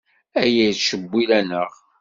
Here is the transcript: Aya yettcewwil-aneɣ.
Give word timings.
Aya 0.41 0.63
yettcewwil-aneɣ. 0.67 1.71